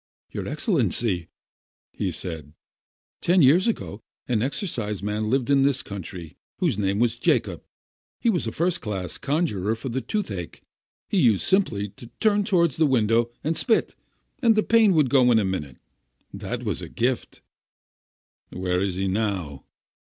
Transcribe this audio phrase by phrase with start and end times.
[0.31, 1.29] "Your Excellency,"
[2.09, 2.45] said
[3.21, 7.61] he, "ten years ago an ex ciseman lived in this county whose name was Jacob.
[8.19, 10.63] He was a first class conjuror for the toothache.
[11.07, 13.95] He used simply to turn toward the window and spit,
[14.41, 15.77] and the pain would go in a minute.
[16.33, 17.43] That was his gift."
[18.49, 19.65] "Where is he now?"